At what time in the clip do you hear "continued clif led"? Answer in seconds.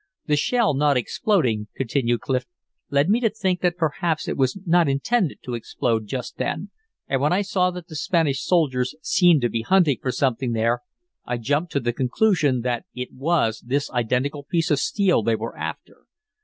1.75-3.07